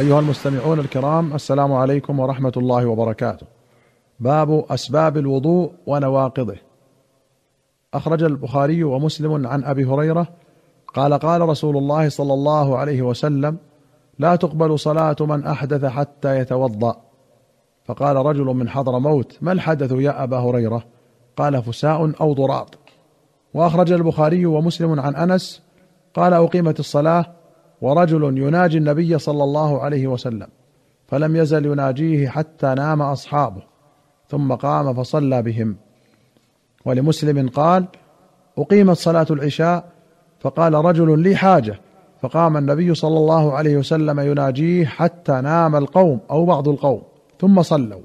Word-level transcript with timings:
أيها 0.00 0.20
المستمعون 0.20 0.80
الكرام 0.80 1.34
السلام 1.34 1.72
عليكم 1.72 2.20
ورحمة 2.20 2.52
الله 2.56 2.86
وبركاته. 2.86 3.46
باب 4.20 4.64
أسباب 4.70 5.16
الوضوء 5.16 5.72
ونواقضه. 5.86 6.56
أخرج 7.94 8.22
البخاري 8.22 8.84
ومسلم 8.84 9.46
عن 9.46 9.64
أبي 9.64 9.84
هريرة 9.84 10.28
قال 10.94 11.14
قال 11.14 11.40
رسول 11.40 11.76
الله 11.76 12.08
صلى 12.08 12.34
الله 12.34 12.78
عليه 12.78 13.02
وسلم: 13.02 13.58
لا 14.18 14.36
تقبل 14.36 14.78
صلاة 14.78 15.16
من 15.20 15.44
أحدث 15.44 15.84
حتى 15.84 16.38
يتوضأ. 16.38 16.96
فقال 17.84 18.16
رجل 18.16 18.44
من 18.44 18.68
حضر 18.68 18.98
موت: 18.98 19.38
ما 19.40 19.52
الحدث 19.52 19.92
يا 19.92 20.24
أبا 20.24 20.38
هريرة؟ 20.38 20.84
قال 21.36 21.62
فساء 21.62 22.12
أو 22.20 22.32
ضراط. 22.32 22.78
وأخرج 23.54 23.92
البخاري 23.92 24.46
ومسلم 24.46 25.00
عن 25.00 25.16
أنس 25.16 25.62
قال 26.14 26.32
أقيمت 26.32 26.80
الصلاة 26.80 27.39
ورجل 27.80 28.38
يناجي 28.38 28.78
النبي 28.78 29.18
صلى 29.18 29.44
الله 29.44 29.80
عليه 29.80 30.06
وسلم 30.06 30.46
فلم 31.06 31.36
يزل 31.36 31.66
يناجيه 31.66 32.28
حتى 32.28 32.74
نام 32.74 33.02
أصحابه 33.02 33.62
ثم 34.28 34.52
قام 34.54 34.94
فصلى 34.94 35.42
بهم. 35.42 35.76
ولمسلم 36.84 37.48
قال 37.48 37.84
أقيمت 38.58 38.96
صلاة 38.96 39.26
العشاء؟ 39.30 39.84
فقال 40.40 40.74
رجل 40.74 41.18
لي 41.18 41.36
حاجة. 41.36 41.80
فقام 42.22 42.56
النبي 42.56 42.94
صلى 42.94 43.16
الله 43.18 43.52
عليه 43.52 43.76
وسلم 43.76 44.20
يناجيه 44.20 44.84
حتى 44.84 45.32
نام 45.32 45.76
القوم 45.76 46.20
أو 46.30 46.44
بعض 46.44 46.68
القوم 46.68 47.02
ثم 47.40 47.62
صلوا. 47.62 48.00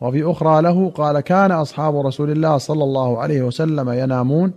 وفي 0.00 0.30
أخرى 0.30 0.62
له 0.62 0.90
قال 0.90 1.20
كان 1.20 1.52
أصحاب 1.52 2.06
رسول 2.06 2.30
الله 2.30 2.58
صلى 2.58 2.84
الله 2.84 3.18
عليه 3.18 3.42
وسلم 3.42 3.90
ينامون 3.90 4.52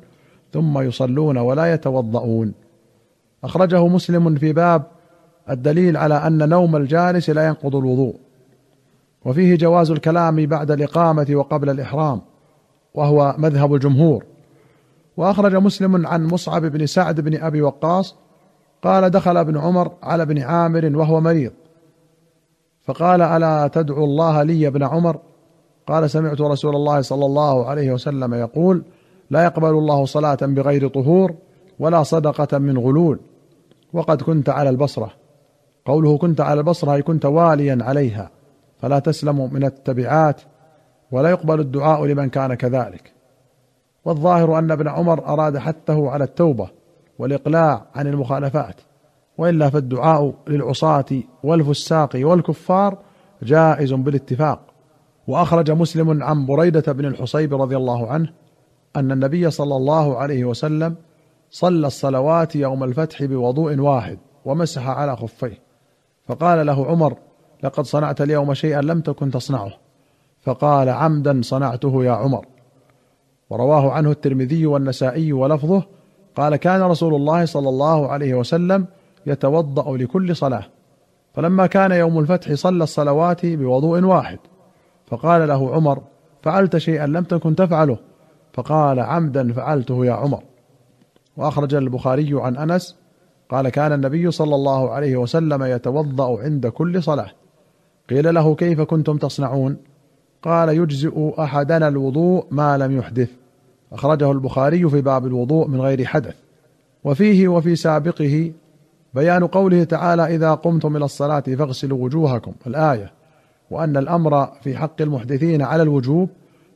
ثم 0.53 0.79
يصلون 0.79 1.37
ولا 1.37 1.73
يتوضؤون. 1.73 2.53
أخرجه 3.45 3.87
مسلم 3.87 4.35
في 4.35 4.53
باب 4.53 4.83
الدليل 5.49 5.97
على 5.97 6.15
أن 6.15 6.49
نوم 6.49 6.75
الجالس 6.75 7.29
لا 7.29 7.47
ينقض 7.47 7.75
الوضوء 7.75 8.15
وفيه 9.25 9.55
جواز 9.55 9.91
الكلام 9.91 10.45
بعد 10.45 10.71
الإقامة 10.71 11.27
وقبل 11.31 11.69
الإحرام 11.69 12.21
وهو 12.93 13.35
مذهب 13.37 13.73
الجمهور. 13.73 14.25
وأخرج 15.17 15.55
مسلم 15.55 16.07
عن 16.07 16.25
مصعب 16.25 16.65
بن 16.65 16.85
سعد 16.85 17.21
بن 17.21 17.41
أبي 17.41 17.61
وقاص 17.61 18.15
قال 18.81 19.09
دخل 19.09 19.37
ابن 19.37 19.57
عمر 19.57 19.91
على 20.03 20.23
ابن 20.23 20.41
عامر 20.41 20.97
وهو 20.97 21.21
مريض 21.21 21.51
فقال 22.83 23.21
ألا 23.21 23.67
تدعو 23.67 24.05
الله 24.05 24.43
لي 24.43 24.61
يا 24.61 24.67
ابن 24.67 24.83
عمر؟ 24.83 25.19
قال 25.87 26.09
سمعت 26.09 26.41
رسول 26.41 26.75
الله 26.75 27.01
صلى 27.01 27.25
الله 27.25 27.65
عليه 27.65 27.91
وسلم 27.91 28.33
يقول 28.33 28.83
لا 29.29 29.43
يقبل 29.43 29.69
الله 29.69 30.05
صلاة 30.05 30.37
بغير 30.41 30.87
طهور 30.87 31.35
ولا 31.79 32.03
صدقة 32.03 32.57
من 32.57 32.77
غلول. 32.77 33.19
وقد 33.95 34.21
كنت 34.21 34.49
على 34.49 34.69
البصرة. 34.69 35.11
قوله 35.85 36.17
كنت 36.17 36.41
على 36.41 36.59
البصرة 36.59 36.93
أي 36.93 37.01
كنت 37.01 37.25
واليا 37.25 37.77
عليها. 37.81 38.29
فلا 38.77 38.99
تسلم 38.99 39.53
من 39.53 39.63
التبعات 39.63 40.41
ولا 41.11 41.29
يقبل 41.29 41.59
الدعاء 41.59 42.05
لمن 42.05 42.29
كان 42.29 42.53
كذلك. 42.53 43.13
والظاهر 44.05 44.59
أن 44.59 44.71
ابن 44.71 44.87
عمر 44.87 45.25
أراد 45.25 45.57
حثه 45.57 46.09
على 46.09 46.23
التوبة 46.23 46.69
والإقلاع 47.19 47.85
عن 47.95 48.07
المخالفات 48.07 48.75
وإلا 49.37 49.69
فالدعاء 49.69 50.33
للعصاة 50.47 51.05
والفساق 51.43 52.09
والكفار 52.15 52.97
جائز 53.43 53.93
بالاتفاق. 53.93 54.59
وأخرج 55.27 55.71
مسلم 55.71 56.23
عن 56.23 56.45
بريدة 56.45 56.93
بن 56.93 57.05
الحصيب 57.05 57.61
رضي 57.61 57.77
الله 57.77 58.07
عنه 58.07 58.29
أن 58.95 59.11
النبي 59.11 59.51
صلى 59.51 59.75
الله 59.75 60.17
عليه 60.17 60.45
وسلم 60.45 60.95
صلى 61.49 61.87
الصلوات 61.87 62.55
يوم 62.55 62.83
الفتح 62.83 63.23
بوضوء 63.23 63.79
واحد 63.79 64.19
ومسح 64.45 64.87
على 64.87 65.15
خفيه. 65.15 65.59
فقال 66.27 66.65
له 66.65 66.85
عمر 66.85 67.17
لقد 67.63 67.83
صنعت 67.83 68.21
اليوم 68.21 68.53
شيئا 68.53 68.81
لم 68.81 69.01
تكن 69.01 69.31
تصنعه. 69.31 69.73
فقال 70.41 70.89
عمدا 70.89 71.41
صنعته 71.43 72.03
يا 72.03 72.11
عمر. 72.11 72.45
ورواه 73.49 73.91
عنه 73.91 74.11
الترمذي 74.11 74.65
والنسائي 74.65 75.33
ولفظه 75.33 75.83
قال 76.35 76.55
كان 76.55 76.81
رسول 76.81 77.15
الله 77.15 77.45
صلى 77.45 77.69
الله 77.69 78.07
عليه 78.07 78.33
وسلم 78.33 78.85
يتوضأ 79.25 79.97
لكل 79.97 80.35
صلاة 80.35 80.63
فلما 81.33 81.67
كان 81.67 81.91
يوم 81.91 82.19
الفتح 82.19 82.53
صلى 82.53 82.83
الصلوات 82.83 83.45
بوضوء 83.45 84.03
واحد. 84.03 84.39
فقال 85.07 85.47
له 85.47 85.75
عمر 85.75 86.01
فعلت 86.41 86.77
شيئا 86.77 87.07
لم 87.07 87.23
تكن 87.23 87.55
تفعله. 87.55 87.97
فقال 88.53 88.99
عمدا 88.99 89.53
فعلته 89.53 90.05
يا 90.05 90.13
عمر. 90.13 90.43
وأخرج 91.37 91.75
البخاري 91.75 92.29
عن 92.33 92.57
أنس 92.57 92.95
قال 93.49 93.69
كان 93.69 93.93
النبي 93.93 94.31
صلى 94.31 94.55
الله 94.55 94.91
عليه 94.91 95.17
وسلم 95.17 95.63
يتوضأ 95.63 96.41
عند 96.41 96.67
كل 96.67 97.03
صلاة. 97.03 97.31
قيل 98.09 98.33
له 98.33 98.55
كيف 98.55 98.81
كنتم 98.81 99.17
تصنعون؟ 99.17 99.77
قال 100.43 100.69
يجزئ 100.69 101.33
أحدنا 101.39 101.87
الوضوء 101.87 102.45
ما 102.51 102.77
لم 102.77 102.97
يحدث. 102.97 103.29
أخرجه 103.91 104.31
البخاري 104.31 104.89
في 104.89 105.01
باب 105.01 105.25
الوضوء 105.25 105.67
من 105.67 105.81
غير 105.81 106.05
حدث. 106.05 106.35
وفيه 107.03 107.47
وفي 107.47 107.75
سابقه 107.75 108.51
بيان 109.13 109.47
قوله 109.47 109.83
تعالى 109.83 110.35
إذا 110.35 110.53
قمتم 110.53 110.95
إلى 110.97 111.05
الصلاة 111.05 111.39
فاغسلوا 111.39 112.03
وجوهكم 112.03 112.51
الآية. 112.67 113.11
وأن 113.71 113.97
الأمر 113.97 114.45
في 114.61 114.77
حق 114.77 115.01
المحدثين 115.01 115.61
على 115.61 115.83
الوجوب 115.83 116.29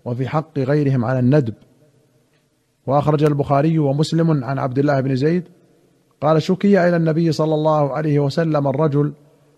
وفي 0.05 0.27
حق 0.27 0.59
غيرهم 0.59 1.05
على 1.05 1.19
الندب. 1.19 1.53
وأخرج 2.89 3.23
البخاري 3.23 3.79
ومسلم 3.79 4.43
عن 4.43 4.59
عبد 4.59 4.79
الله 4.79 5.01
بن 5.01 5.15
زيد 5.15 5.43
قال 6.21 6.41
شكي 6.41 6.87
إلى 6.87 6.95
النبي 6.95 7.31
صلى 7.31 7.53
الله 7.53 7.93
عليه 7.93 8.19
وسلم 8.19 8.67
الرجل 8.67 9.13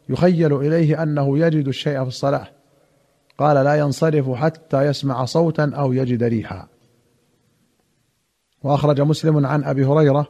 يخيل 0.10 0.54
إليه 0.54 1.04
أنه 1.04 1.40
يجد 1.40 1.68
الشيء 1.68 2.02
في 2.02 2.08
الصلاة. 2.08 2.48
قال 3.38 3.66
لا 3.66 3.76
ينصرف 3.76 4.30
حتى 4.30 4.86
يسمع 4.86 5.26
صوتا 5.26 5.72
أو 5.76 5.94
يجد 5.94 6.24
ريحا. 6.24 6.68
وأخرج 8.64 9.02
مسلم 9.02 9.46
عن 9.46 9.64
أبي 9.64 9.86
هريرة 9.86 10.28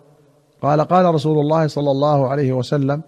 قال 0.62 0.82
قال 0.82 1.06
رسول 1.06 1.40
الله 1.40 1.68
صلى 1.68 1.92
الله 1.92 2.28
عليه 2.28 2.54
وسلم 2.54 3.02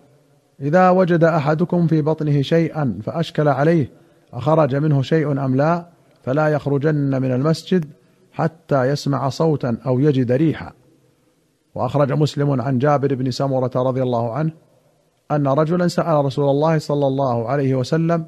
إذا 0.61 0.89
وجد 0.89 1.23
أحدكم 1.23 1.87
في 1.87 2.01
بطنه 2.01 2.41
شيئا 2.41 2.99
فأشكل 3.03 3.47
عليه 3.47 3.91
أخرج 4.33 4.75
منه 4.75 5.01
شيء 5.01 5.31
أم 5.31 5.55
لا 5.55 5.85
فلا 6.23 6.47
يخرجن 6.47 7.21
من 7.21 7.31
المسجد 7.31 7.85
حتى 8.33 8.83
يسمع 8.83 9.29
صوتا 9.29 9.77
أو 9.85 9.99
يجد 9.99 10.31
ريحا. 10.31 10.71
وأخرج 11.75 12.11
مسلم 12.11 12.61
عن 12.61 12.79
جابر 12.79 13.15
بن 13.15 13.31
سمرة 13.31 13.71
رضي 13.75 14.03
الله 14.03 14.33
عنه 14.33 14.51
أن 15.31 15.47
رجلا 15.47 15.87
سأل 15.87 16.25
رسول 16.25 16.49
الله 16.49 16.77
صلى 16.77 17.07
الله 17.07 17.47
عليه 17.49 17.75
وسلم 17.75 18.25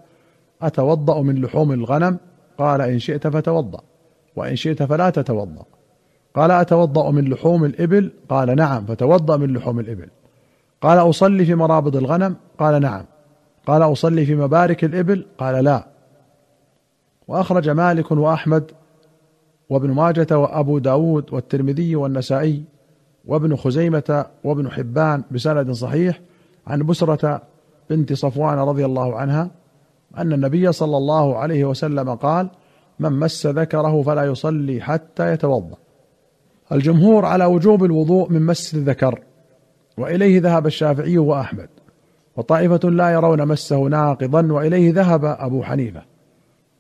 أتوضأ 0.62 1.22
من 1.22 1.42
لحوم 1.42 1.72
الغنم؟ 1.72 2.18
قال 2.58 2.82
إن 2.82 3.00
شئت 3.00 3.28
فتوضأ 3.28 3.80
وإن 4.36 4.56
شئت 4.56 4.84
فلا 4.84 5.10
تتوضأ. 5.10 5.66
قال 6.36 6.52
أتوضأ 6.52 7.12
من 7.12 7.30
لحوم 7.30 7.66
الإبل؟ 7.66 8.12
قال 8.30 8.56
نعم 8.56 8.86
فتوضأ 8.86 9.38
من 9.38 9.54
لحوم 9.54 9.80
الإبل. 9.80 10.08
قال 10.82 10.98
أصلي 10.98 11.46
في 11.46 11.56
مرابض 11.56 11.96
الغنم؟ 11.96 12.36
قال 12.60 12.82
نعم. 12.82 13.06
قال 13.68 13.82
أصلي 13.82 14.26
في 14.26 14.36
مبارك 14.36 14.84
الإبل؟ 14.84 15.26
قال 15.38 15.64
لا. 15.64 15.88
وأخرج 17.28 17.70
مالك 17.70 18.12
وأحمد 18.12 18.72
وابن 19.70 19.92
ماجة 19.92 20.38
وأبو 20.40 20.78
داود 20.80 21.34
والترمذي 21.34 21.96
والنسائي 21.96 22.64
وابن 23.26 23.56
خزيمة 23.56 24.26
وابن 24.44 24.72
حبان 24.72 25.24
بسند 25.32 25.72
صحيح 25.72 26.22
عن 26.68 26.84
بسرة 26.84 27.42
بنت 27.90 28.14
صفوان 28.14 28.58
رضي 28.58 28.86
الله 28.86 29.16
عنها 29.16 29.50
أن 30.18 30.34
النبي 30.34 30.72
صلى 30.72 30.98
الله 30.98 31.38
عليه 31.38 31.66
وسلم 31.66 32.16
قال 32.16 32.50
من 33.00 33.12
مس 33.12 33.48
ذكره 33.48 34.02
فلا 34.02 34.24
يصلي 34.24 34.82
حتى 34.82 35.34
يتوضأ. 35.34 35.78
الجمهور 36.72 37.26
على 37.26 37.46
وجوب 37.46 37.84
الوضوء 37.84 38.32
من 38.32 38.42
مس 38.42 38.74
الذكر 38.74 39.20
وإليه 39.98 40.42
ذهب 40.42 40.66
الشافعي 40.68 41.18
وأحمد 41.18 41.70
وطائفة 42.38 42.90
لا 42.90 43.10
يرون 43.10 43.48
مسه 43.48 43.78
ناقضا 43.78 44.54
وإليه 44.54 44.94
ذهب 44.94 45.26
أبو 45.26 45.64
حنيفة 45.64 46.02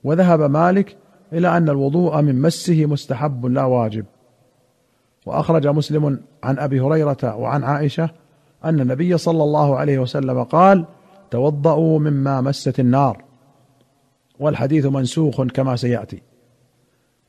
وذهب 0.03 0.41
مالك 0.41 0.97
إلى 1.35 1.57
أن 1.57 1.69
الوضوء 1.69 2.21
من 2.21 2.41
مسه 2.41 2.85
مستحب 2.85 3.45
لا 3.45 3.63
واجب. 3.63 4.05
وأخرج 5.25 5.67
مسلم 5.67 6.19
عن 6.43 6.59
أبي 6.59 6.81
هريرة 6.81 7.35
وعن 7.35 7.63
عائشة 7.63 8.09
أن 8.65 8.79
النبي 8.79 9.17
صلى 9.17 9.43
الله 9.43 9.77
عليه 9.77 9.99
وسلم 9.99 10.43
قال 10.43 10.85
توضأوا 11.31 11.99
مما 11.99 12.41
مست 12.41 12.79
النار 12.79 13.23
والحديث 14.39 14.85
منسوخ 14.85 15.41
كما 15.41 15.75
سيأتي. 15.75 16.21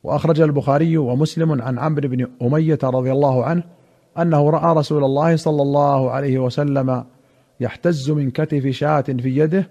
وأخرج 0.03 0.41
البخاري 0.41 0.97
ومسلم 0.97 1.61
عن 1.61 1.79
عمرو 1.79 2.09
بن 2.09 2.27
أمية 2.41 2.79
رضي 2.83 3.11
الله 3.11 3.45
عنه 3.45 3.63
أنه 4.17 4.49
رأى 4.49 4.75
رسول 4.75 5.03
الله 5.03 5.35
صلى 5.35 5.61
الله 5.61 6.11
عليه 6.11 6.39
وسلم 6.39 7.03
يحتز 7.59 8.11
من 8.11 8.31
كتف 8.31 8.67
شاة 8.67 9.01
في 9.01 9.37
يده 9.37 9.67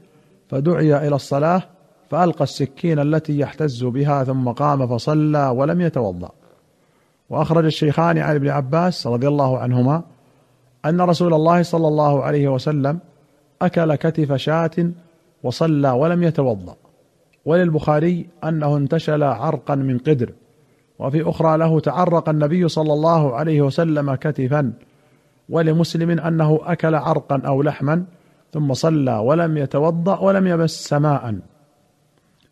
فدعي 0.49 1.06
إلى 1.09 1.17
الصلاة 1.17 1.62
فألقى 2.11 2.44
السكين 2.44 2.99
التي 2.99 3.38
يحتز 3.38 3.85
بها 3.85 4.25
ثم 4.25 4.49
قام 4.49 4.87
فصلى 4.87 5.49
ولم 5.49 5.81
يتوضأ. 5.81 6.31
وأخرج 7.31 7.64
الشيخان 7.64 8.19
عن 8.19 8.35
ابن 8.35 8.49
عباس 8.49 9.06
رضي 9.06 9.29
الله 9.29 9.58
عنهما 9.58 10.03
أن 10.85 11.00
رسول 11.00 11.35
الله 11.35 11.62
صلى 11.62 11.88
الله 11.88 12.23
عليه 12.23 12.49
وسلم 12.49 12.99
أكل 13.62 13.94
كتف 13.94 14.32
شاة 14.32 14.91
وصلى 15.43 15.91
ولم 15.91 16.23
يتوضأ. 16.23 16.76
وللبخاري 17.44 18.26
أنه 18.44 18.76
انتشل 18.76 19.23
عرقا 19.23 19.75
من 19.75 19.99
قدر. 19.99 20.32
وفي 20.99 21.31
أخرى 21.31 21.59
له 21.59 21.81
تعرق 21.81 22.29
النبي 22.29 22.69
صلى 22.69 22.93
الله 22.93 23.37
عليه 23.37 23.62
وسلم 23.62 24.14
كتفا. 24.14 24.73
ولمسلم 25.49 26.11
أنه 26.11 26.61
أكل 26.64 26.94
عرقا 26.94 27.43
أو 27.47 27.62
لحما 27.62 28.05
ثم 28.52 28.75
صلى 28.75 29.19
ولم 29.19 29.56
يتوضأ 29.56 30.19
ولم 30.19 30.47
يمس 30.47 30.70
سماء 30.70 31.38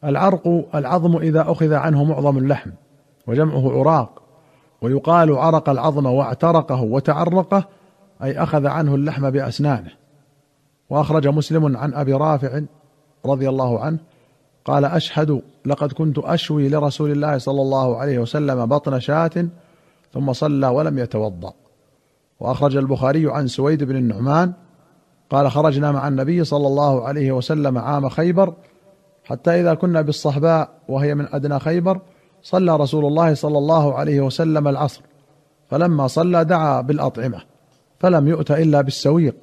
العرق 0.05 0.65
العظم 0.75 1.17
إذا 1.17 1.51
أخذ 1.51 1.73
عنه 1.73 2.05
معظم 2.05 2.39
اللحم 2.39 2.71
وجمعه 3.27 3.73
عراق 3.73 4.23
ويقال 4.83 5.33
عرق 5.33 5.69
العظم 5.69 6.07
واعترقه 6.07 6.83
وتعرقه 6.83 7.65
أي 8.23 8.43
أخذ 8.43 8.67
عنه 8.67 8.95
اللحم 8.95 9.31
بأسنانه. 9.31 9.91
وأخرج 10.91 11.29
مسلم 11.29 11.77
عن 11.77 11.95
أبي 11.95 12.13
رافع 12.13 12.63
رضي 13.27 13.49
الله 13.49 13.81
عنه 13.81 13.99
قال 14.65 14.85
أشهد 14.85 15.43
لقد 15.67 15.93
كنت 15.93 16.19
أشوي 16.19 16.69
لرسول 16.69 17.11
الله 17.11 17.39
صلى 17.39 17.63
الله 17.63 17.97
عليه 17.97 18.19
وسلم 18.19 18.67
بطن 18.67 19.01
شاة 19.01 19.49
ثم 20.13 20.33
صلى 20.33 20.67
ولم 20.67 20.99
يتوضأ. 20.99 21.53
وأخرج 22.41 22.77
البخاري 22.77 23.33
عن 23.33 23.47
سويد 23.47 23.85
بن 23.85 23.97
النعمان 23.97 24.53
قال 25.31 25.51
خرجنا 25.51 25.93
مع 25.93 26.09
النبي 26.09 26.45
صلى 26.45 26.67
الله 26.67 27.05
عليه 27.05 27.33
وسلم 27.33 27.79
عام 27.79 28.09
خيبر 28.09 28.55
حتى 29.25 29.61
إذا 29.61 29.75
كنا 29.75 30.01
بالصهباء 30.01 30.69
وهي 30.89 31.15
من 31.15 31.27
أدنى 31.33 31.61
خيبر 31.61 32.01
صلى 32.43 32.77
رسول 32.77 33.07
الله 33.07 33.35
صلى 33.35 33.59
الله 33.59 33.95
عليه 33.95 34.21
وسلم 34.21 34.69
العصر. 34.69 35.03
فلما 35.71 36.07
صلى 36.07 36.45
دعا 36.45 36.81
بالأطعمة 36.81 37.41
فلم 37.99 38.29
يؤت 38.29 38.51
إلا 38.51 38.81
بالسويق. 38.81 39.37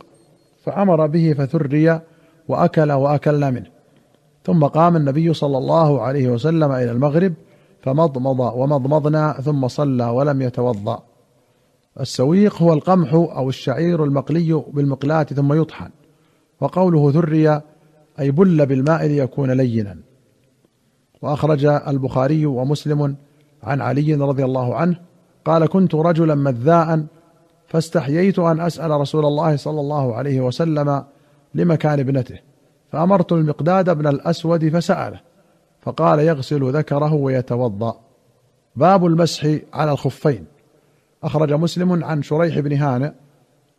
فأمر 0.64 1.08
به 1.08 1.34
فثري 1.38 2.00
وأكل 2.48 2.92
وأكلنا 2.92 3.50
منه. 3.50 3.66
ثم 4.46 4.66
قام 4.66 4.96
النبي 4.96 5.34
صلى 5.34 5.58
الله 5.58 6.02
عليه 6.02 6.30
وسلم 6.30 6.72
إلى 6.72 6.92
المغرب 6.92 7.34
فمضمض 7.82 8.40
ومضمضنا 8.40 9.34
ثم 9.34 9.68
صلى 9.68 10.06
ولم 10.06 10.42
يتوضأ. 10.42 11.04
السويق 12.00 12.62
هو 12.62 12.74
القمح 12.74 13.14
أو 13.14 13.50
الشعير 13.50 14.04
المقلي 14.04 14.64
بالمقلاة 14.68 15.24
ثم 15.24 15.54
يطحن. 15.62 15.90
وقوله 16.62 17.12
ذري 17.14 17.62
أي 18.22 18.32
بل 18.32 18.66
بالماء 18.66 19.06
ليكون 19.06 19.52
لينا. 19.52 19.98
وأخرج 21.22 21.66
البخاري 21.66 22.46
ومسلم 22.46 23.16
عن 23.64 23.82
علي 23.82 24.14
رضي 24.14 24.46
الله 24.46 24.76
عنه 24.76 25.00
قال 25.46 25.66
كنت 25.66 25.96
رجلا 25.96 26.36
مذاء 26.36 27.06
فاستحييت 27.68 28.40
أن 28.40 28.60
أسأل 28.60 28.92
رسول 28.92 29.26
الله 29.26 29.56
صلى 29.56 29.80
الله 29.80 30.16
عليه 30.16 30.42
وسلم 30.42 31.04
لمكان 31.56 32.00
ابنته 32.00 32.40
فأمرت 32.92 33.32
المقداد 33.32 33.98
بن 33.98 34.08
الأسود 34.08 34.70
فسأله 34.70 35.20
فقال 35.82 36.20
يغسل 36.20 36.72
ذكره 36.72 37.14
ويتوضأ. 37.14 38.00
باب 38.76 39.06
المسح 39.06 39.58
على 39.74 39.92
الخفين. 39.92 40.46
أخرج 41.24 41.54
مسلم 41.54 42.04
عن 42.04 42.24
شريح 42.24 42.60
بن 42.60 42.74
هانئ 42.74 43.12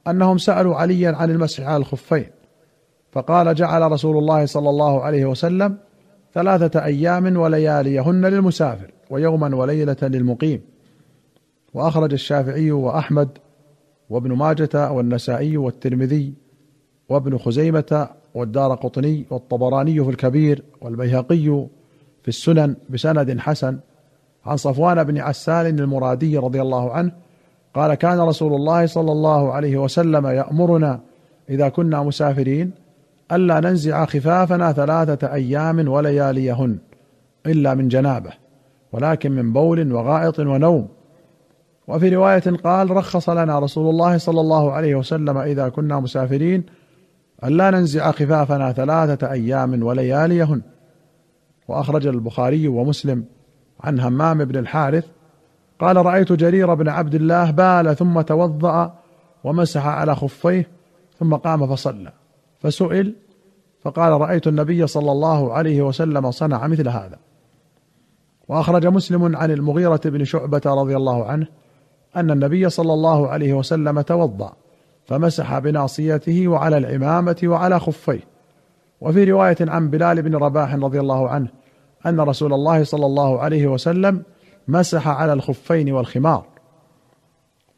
أنهم 0.07 0.39
سألوا 0.39 0.77
عليا 0.77 1.13
عن 1.13 1.31
المسح 1.31 1.65
على 1.65 1.77
الخفين. 1.77 2.31
فقال 3.13 3.55
جعل 3.55 3.93
رسول 3.93 4.19
الله 4.19 4.47
صلى 4.47 4.71
الله 4.71 5.03
عليه 5.03 5.25
وسلم 5.25 5.77
ثلاثة 6.35 6.85
أيام 6.85 7.37
ولياليهن 7.37 8.27
للمسافر 8.27 8.91
ويوما 9.11 9.57
وليلة 9.57 9.97
للمقيم. 10.03 10.61
وأخرج 11.75 12.13
الشافعي 12.13 12.71
وأحمد 12.71 13.29
وابن 14.11 14.33
ماجة 14.33 14.93
والنسائي 14.93 15.57
والترمذي 15.57 16.33
وابن 17.09 17.39
خزيمة 17.39 18.09
والدار 18.35 18.75
قطني 18.75 19.27
والطبراني 19.31 20.05
في 20.05 20.11
الكبير 20.11 20.63
والبيهقي 20.81 21.67
في 22.23 22.29
السنن 22.29 22.77
بسند 22.91 23.39
حسن. 23.39 23.79
عن 24.47 24.57
صفوان 24.57 25.05
بن 25.05 25.19
عسال 25.19 25.67
المرادي 25.67 26.39
رضي 26.39 26.63
الله 26.63 26.93
عنه 26.93 27.13
قال 27.75 27.95
كان 27.95 28.21
رسول 28.21 28.55
الله 28.55 28.87
صلى 28.87 29.13
الله 29.13 29.53
عليه 29.53 29.77
وسلم 29.77 30.27
يأمرنا 30.27 31.01
إذا 31.51 31.69
كنا 31.69 32.03
مسافرين 32.03 32.73
ألا 33.33 33.61
ننزع 33.61 34.05
خفافنا 34.05 34.73
ثلاثة 34.73 35.33
أيام 35.33 35.89
ولياليهن 35.89 36.79
إلا 37.47 37.75
من 37.75 37.89
جنابة 37.89 38.31
ولكن 38.93 39.33
من 39.33 39.53
بول 39.53 39.93
وغائط 39.93 40.39
ونوم. 40.39 40.89
وفي 41.89 42.09
رواية 42.09 42.57
قال 42.65 42.91
رخص 42.91 43.29
لنا 43.29 43.59
رسول 43.59 43.91
الله 43.91 44.19
صلى 44.19 44.41
الله 44.41 44.73
عليه 44.73 44.95
وسلم 44.95 45.39
إذا 45.39 45.69
كنا 45.69 46.01
مسافرين 46.01 46.65
الا 47.45 47.71
ننزع 47.71 48.11
خفافنا 48.11 48.73
ثلاثة 48.73 49.31
أيام 49.31 49.83
ولياليهن. 49.83 50.63
وأخرج 51.69 52.07
البخاري 52.07 52.69
ومسلم 52.69 53.25
عن 53.81 54.01
همام 54.01 54.45
بن 54.45 54.57
الحارث 54.57 55.07
قال 55.79 55.97
رأيت 55.97 56.33
جرير 56.33 56.75
بن 56.75 56.89
عبد 56.89 57.15
الله 57.15 57.51
بال 57.51 57.97
ثم 57.97 58.21
توضأ 58.21 58.95
ومسح 59.45 59.87
على 59.87 60.17
خفيه 60.17 60.69
ثم 61.21 61.35
قام 61.35 61.67
فصلى. 61.67 62.13
فسئل 62.63 63.15
فقال 63.83 64.13
رأيت 64.13 64.47
النبي 64.47 64.87
صلى 64.87 65.13
الله 65.13 65.53
عليه 65.53 65.83
وسلم 65.83 66.31
صنع 66.31 66.67
مثل 66.67 66.89
هذا. 66.89 67.19
وأخرج 68.49 68.87
مسلم 68.87 69.37
عن 69.37 69.51
المغيرة 69.51 70.01
بن 70.05 70.25
شعبة 70.25 70.63
رضي 70.67 70.97
الله 70.97 71.25
عنه 71.25 71.47
أن 72.17 72.31
النبي 72.31 72.71
صلى 72.71 72.93
الله 72.93 73.29
عليه 73.29 73.53
وسلم 73.53 74.01
توضأ 74.01 74.53
فمسح 75.07 75.59
بناصيته 75.59 76.49
وعلى 76.49 76.79
العمامة 76.79 77.37
وعلى 77.45 77.81
خفيه. 77.81 78.21
وفي 79.01 79.25
رواية 79.25 79.57
عن 79.61 79.91
بلال 79.91 80.23
بن 80.23 80.37
رباح 80.37 80.75
رضي 80.75 81.01
الله 81.01 81.29
عنه 81.29 81.49
أن 82.07 82.21
رسول 82.21 82.53
الله 82.53 82.85
صلى 82.85 83.07
الله 83.07 83.41
عليه 83.41 83.67
وسلم 83.67 84.23
مسح 84.69 85.09
على 85.09 85.33
الخفين 85.33 85.93
والخمار. 85.93 86.45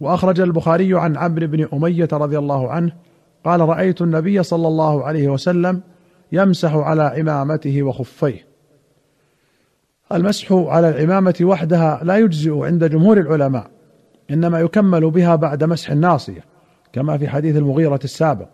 وأخرج 0.00 0.40
البخاري 0.40 0.98
عن 0.98 1.16
عمرو 1.16 1.46
بن 1.46 1.68
أمية 1.72 2.08
رضي 2.12 2.38
الله 2.38 2.70
عنه 2.70 2.92
قال 3.44 3.60
رأيت 3.60 4.02
النبي 4.02 4.42
صلى 4.42 4.68
الله 4.68 5.04
عليه 5.04 5.28
وسلم 5.28 5.80
يمسح 6.32 6.74
على 6.74 7.02
عمامته 7.02 7.82
وخفيه. 7.82 8.46
المسح 10.12 10.52
على 10.52 10.88
العمامه 10.88 11.34
وحدها 11.42 12.00
لا 12.02 12.18
يجزئ 12.18 12.64
عند 12.64 12.84
جمهور 12.84 13.18
العلماء 13.18 13.70
إنما 14.30 14.60
يكمل 14.60 15.10
بها 15.10 15.36
بعد 15.36 15.64
مسح 15.64 15.90
الناصية 15.90 16.44
كما 16.92 17.18
في 17.18 17.28
حديث 17.28 17.56
المغيرة 17.56 18.00
السابق. 18.04 18.48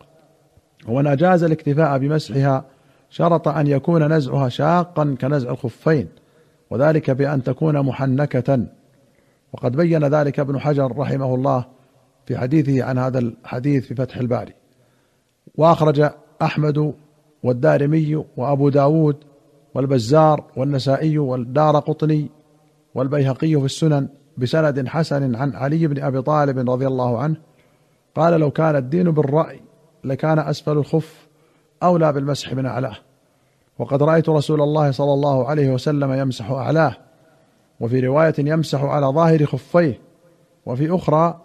ومن 0.88 1.06
أجاز 1.06 1.42
الاكتفاء 1.42 1.98
بمسحها 1.98 2.64
شرط 3.10 3.48
أن 3.48 3.66
يكون 3.66 4.12
نزعها 4.12 4.48
شاقا 4.48 5.16
كنزع 5.20 5.50
الخفين 5.50 6.08
وذلك 6.70 7.10
بأن 7.10 7.42
تكون 7.42 7.80
محنكة. 7.80 8.66
وقد 9.52 9.76
بين 9.76 10.04
ذلك 10.04 10.40
ابن 10.40 10.58
حجر 10.60 10.98
رحمه 10.98 11.34
الله 11.34 11.64
في 12.26 12.38
حديثه 12.38 12.84
عن 12.84 12.98
هذا 12.98 13.18
الحديث 13.18 13.86
في 13.86 13.94
فتح 13.94 14.16
الباري. 14.16 14.52
وأخرج 15.54 16.10
أحمد 16.42 16.94
والدارمي 17.42 18.24
وأبو 18.36 18.68
داود 18.68 19.16
والبزار 19.74 20.44
والنسائي 20.56 21.18
والدار 21.18 21.78
قطني 21.78 22.28
والبيهقي 22.94 23.58
في 23.58 23.64
السنن 23.64 24.08
بسند 24.38 24.88
حسن 24.88 25.36
عن 25.36 25.56
علي 25.56 25.86
بن 25.86 26.02
أبي 26.02 26.22
طالب 26.22 26.70
رضي 26.70 26.86
الله 26.86 27.18
عنه 27.18 27.36
قال 28.16 28.40
لو 28.40 28.50
كان 28.50 28.76
الدين 28.76 29.10
بالرأي 29.10 29.60
لكان 30.04 30.38
أسفل 30.38 30.72
الخف 30.72 31.28
أولى 31.82 32.12
بالمسح 32.12 32.52
من 32.52 32.66
أعلاه. 32.66 32.96
وقد 33.78 34.02
رأيت 34.02 34.28
رسول 34.28 34.60
الله 34.60 34.90
صلى 34.90 35.12
الله 35.12 35.48
عليه 35.48 35.70
وسلم 35.70 36.12
يمسح 36.12 36.50
أعلاه. 36.50 36.96
وفي 37.80 38.00
رواية 38.00 38.34
يمسح 38.38 38.82
على 38.82 39.06
ظاهر 39.06 39.46
خفيه. 39.46 40.00
وفي 40.66 40.94
أخرى 40.94 41.40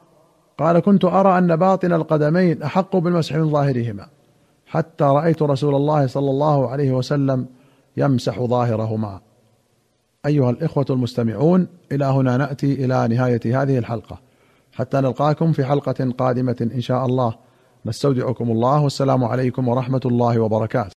قال 0.58 0.80
كنت 0.80 1.06
أرى 1.06 1.38
أن 1.38 1.56
باطن 1.56 1.94
القدمين 1.94 2.64
أحق 2.64 2.96
بالمسح 2.96 3.36
من 3.36 3.50
ظاهرهما 3.50 4.08
حتى 4.66 5.04
رأيت 5.04 5.42
رسول 5.42 5.76
الله 5.76 6.08
صلى 6.08 6.30
الله 6.30 6.70
عليه 6.70 6.92
وسلم 6.92 7.46
يمسح 7.98 8.40
ظاهرهما. 8.40 9.20
أيها 10.26 10.50
الإخوة 10.50 10.86
المستمعون 10.90 11.68
إلى 11.92 12.06
هنا 12.06 12.38
نأتي 12.38 12.86
إلى 12.86 13.08
نهاية 13.08 13.62
هذه 13.62 13.78
الحلقة. 13.78 14.20
حتى 14.74 14.98
نلقاكم 14.98 15.52
في 15.52 15.66
حلقة 15.66 16.12
قادمة 16.18 16.70
إن 16.76 16.82
شاء 16.82 17.06
الله. 17.06 17.36
نستودعكم 17.86 18.52
الله 18.52 18.84
والسلام 18.84 19.24
عليكم 19.24 19.68
ورحمة 19.68 20.02
الله 20.06 20.40
وبركاته. 20.40 20.94